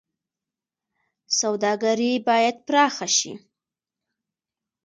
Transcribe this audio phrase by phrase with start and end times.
[1.39, 3.33] سوداګري باید پراخه شي